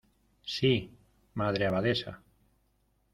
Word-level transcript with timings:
sí, 0.55 0.97
Madre 1.35 1.67
Abadesa. 1.67 2.23